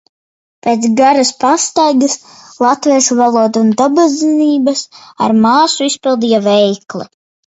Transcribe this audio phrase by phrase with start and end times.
[0.67, 2.15] Pēc garas pastaigas
[2.65, 4.83] latviešu valodu un dabaszinības
[5.27, 7.07] ar māsu izpildīja veikli.